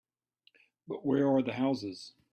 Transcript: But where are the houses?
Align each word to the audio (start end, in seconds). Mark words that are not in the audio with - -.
But 0.87 1.05
where 1.05 1.27
are 1.29 1.43
the 1.43 1.53
houses? 1.53 2.13